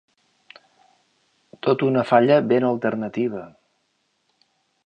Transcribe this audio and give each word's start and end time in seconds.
Tot 1.69 1.85
una 1.89 2.05
falla 2.13 2.39
ben 2.53 2.67
alternativa. 2.73 3.47